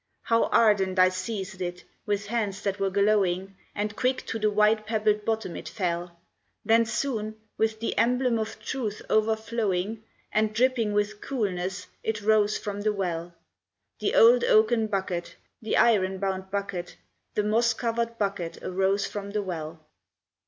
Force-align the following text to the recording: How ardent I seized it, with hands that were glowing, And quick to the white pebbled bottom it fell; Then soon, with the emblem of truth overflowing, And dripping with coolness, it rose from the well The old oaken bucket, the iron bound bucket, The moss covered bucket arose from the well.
How 0.23 0.45
ardent 0.45 0.97
I 0.97 1.09
seized 1.09 1.61
it, 1.61 1.83
with 2.07 2.25
hands 2.25 2.63
that 2.63 2.79
were 2.79 2.89
glowing, 2.89 3.55
And 3.75 3.95
quick 3.95 4.25
to 4.25 4.39
the 4.39 4.49
white 4.49 4.87
pebbled 4.87 5.25
bottom 5.25 5.55
it 5.55 5.69
fell; 5.69 6.17
Then 6.65 6.85
soon, 6.87 7.35
with 7.55 7.79
the 7.79 7.95
emblem 7.99 8.39
of 8.39 8.57
truth 8.59 9.03
overflowing, 9.11 10.01
And 10.31 10.55
dripping 10.55 10.93
with 10.93 11.21
coolness, 11.21 11.85
it 12.01 12.23
rose 12.23 12.57
from 12.57 12.81
the 12.81 12.91
well 12.91 13.35
The 13.99 14.15
old 14.15 14.43
oaken 14.43 14.87
bucket, 14.87 15.35
the 15.61 15.77
iron 15.77 16.17
bound 16.17 16.49
bucket, 16.49 16.97
The 17.35 17.43
moss 17.43 17.75
covered 17.75 18.17
bucket 18.17 18.57
arose 18.63 19.05
from 19.05 19.29
the 19.29 19.43
well. 19.43 19.85